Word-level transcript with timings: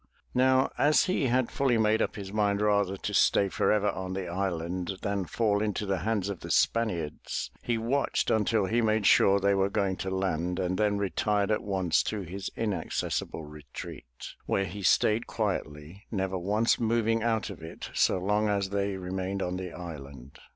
Now 0.33 0.71
as 0.79 1.03
he 1.03 1.27
had 1.27 1.51
fully 1.51 1.77
made 1.77 2.01
up 2.01 2.15
his 2.15 2.33
mind 2.33 2.59
rather 2.59 2.97
to 2.97 3.13
stay 3.13 3.49
forever 3.49 3.91
on 3.91 4.13
the 4.15 4.27
island 4.27 4.97
than 5.03 5.25
fall 5.25 5.61
into 5.61 5.85
the 5.85 5.99
hands 5.99 6.27
of 6.27 6.39
the 6.39 6.49
Spaniards, 6.49 7.51
he 7.61 7.77
watched 7.77 8.31
until 8.31 8.65
he 8.65 8.81
made 8.81 9.05
sure 9.05 9.39
they 9.39 9.53
were 9.53 9.69
going 9.69 9.97
to 9.97 10.09
land, 10.09 10.57
and 10.57 10.79
then 10.79 10.97
retired 10.97 11.51
at 11.51 11.61
once 11.61 12.01
to 12.01 12.21
his 12.21 12.49
inaccessible 12.55 13.43
retreat, 13.45 14.33
where 14.47 14.65
he 14.65 14.81
stayed 14.81 15.27
quietly, 15.27 16.07
never 16.09 16.35
once 16.35 16.79
moving 16.79 17.21
out 17.21 17.51
of 17.51 17.61
it 17.61 17.91
so 17.93 18.17
long 18.17 18.49
as 18.49 18.71
they 18.71 18.97
remained 18.97 19.43
on 19.43 19.55
the 19.57 19.71
island. 19.71 20.39